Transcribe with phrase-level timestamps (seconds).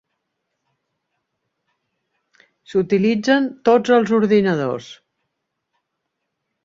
[2.71, 4.89] S'utilitzen tots els ordinadors.